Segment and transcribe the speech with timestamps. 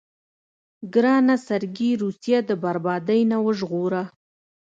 [0.93, 4.03] ګرانه سرګي روسيه د بربادۍ نه وژغوره.